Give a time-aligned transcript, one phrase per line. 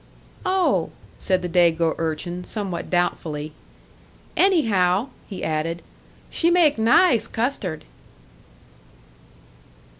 [0.47, 3.53] "Oh," said the Dago urchin, somewhat doubtfully.
[4.35, 5.83] "Anyhow," he added,
[6.31, 7.85] "she make nice custard!"